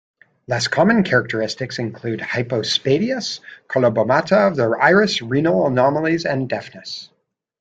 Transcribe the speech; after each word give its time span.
Less 0.47 0.67
common 0.67 1.03
characteristics 1.03 1.77
include 1.77 2.21
hypospadias, 2.21 3.39
colobomata 3.67 4.47
of 4.47 4.55
the 4.55 4.75
iris, 4.81 5.21
renal 5.21 5.67
anomalies, 5.67 6.25
and 6.25 6.49
deafness. 6.49 7.11